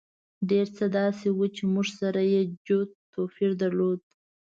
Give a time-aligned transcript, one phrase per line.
[0.49, 3.99] ډېر څه داسې وو چې موږ سره یې جوت توپیر درلود.